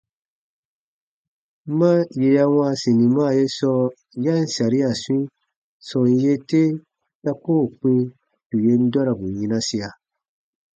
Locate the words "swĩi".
5.01-5.31